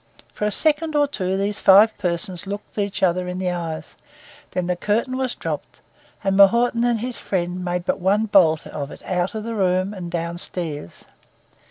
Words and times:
For 0.33 0.45
a 0.45 0.51
second 0.51 0.95
or 0.95 1.07
so 1.11 1.37
these 1.37 1.59
five 1.59 1.95
persons 1.99 2.47
looked 2.47 2.75
each 2.79 3.03
other 3.03 3.27
in 3.27 3.37
the 3.37 3.51
eyes, 3.51 3.95
then 4.49 4.65
the 4.65 4.75
curtain 4.75 5.15
was 5.15 5.35
dropped, 5.35 5.81
and 6.23 6.35
M'Naughten 6.35 6.83
and 6.83 7.01
his 7.01 7.19
friend 7.19 7.63
made 7.63 7.85
but 7.85 7.99
one 7.99 8.25
bolt 8.25 8.65
of 8.65 8.89
it 8.89 9.03
out 9.03 9.35
of 9.35 9.43
the 9.43 9.53
room 9.53 9.93
and 9.93 10.09
downstairs. 10.09 11.05